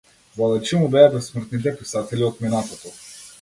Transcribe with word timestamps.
Водачи 0.37 0.75
му 0.79 0.87
беа 0.95 1.11
бесмртните 1.17 1.75
писатели 1.83 2.27
од 2.31 2.43
минатото. 2.47 2.97